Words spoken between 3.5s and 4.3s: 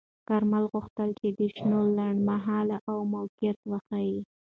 وښيي.